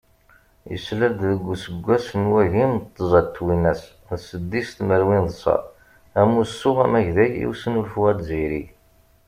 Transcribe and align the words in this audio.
Yeslal-d, 0.71 1.19
deg 1.29 1.41
useggas 1.53 2.07
n 2.21 2.23
wagim 2.31 2.73
d 2.77 2.83
tẓa 2.95 3.21
twinas 3.35 3.81
d 4.07 4.09
seddis 4.27 4.69
tmerwin 4.77 5.25
d 5.29 5.31
ṣa, 5.41 5.57
Amussu 6.21 6.71
amagday 6.85 7.31
i 7.37 7.45
usnulfu 7.51 8.01
azzayri. 8.11 8.63